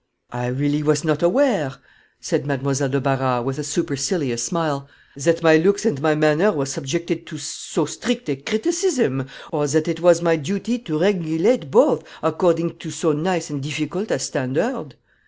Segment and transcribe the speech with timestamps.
[0.31, 1.75] "I really was not aware,"
[2.19, 6.65] said Mademoiselle de Barras, with a supercilious smile, "that my looks and my manner were
[6.65, 12.03] subjected to so strict a criticism, or that it was my duty to regulate both
[12.23, 14.95] according to so nice and difficult a standard."